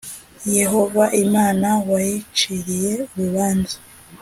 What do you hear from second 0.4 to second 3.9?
Yehova Imana wayiciriye urubanza